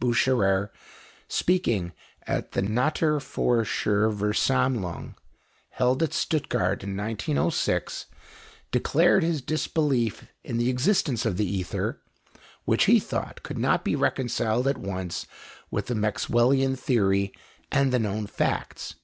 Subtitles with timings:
[0.00, 0.70] Bucherer,
[1.28, 1.92] speaking
[2.26, 5.14] at the Naturforscherversammlung,
[5.72, 8.06] held at Stuttgart in 1906,
[8.70, 12.00] declared his disbelief in the existence of the ether,
[12.64, 15.26] which he thought could not be reconciled at once
[15.70, 17.34] with the Maxwellian theory
[17.70, 18.94] and the known facts.